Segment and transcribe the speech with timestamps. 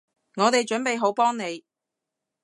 [0.35, 1.63] 我哋準備好幫你